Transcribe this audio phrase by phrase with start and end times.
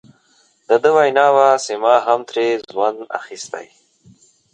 [0.67, 3.67] د ده وینا وه چې ما هم ترې ژوند اخیستی.